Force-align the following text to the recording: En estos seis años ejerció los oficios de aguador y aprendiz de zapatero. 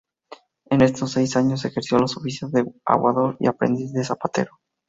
En 0.71 0.81
estos 0.81 1.11
seis 1.11 1.37
años 1.37 1.63
ejerció 1.63 1.99
los 1.99 2.17
oficios 2.17 2.51
de 2.51 2.65
aguador 2.85 3.37
y 3.39 3.45
aprendiz 3.45 3.93
de 3.93 4.03
zapatero. 4.03 4.59